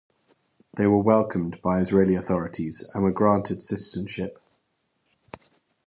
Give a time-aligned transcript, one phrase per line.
[0.77, 4.41] They were welcomed by Israeli authorities, and were granted citizenship.